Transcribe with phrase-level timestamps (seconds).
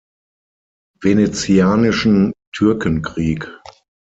[1.03, 3.55] Venezianischen Türkenkrieg.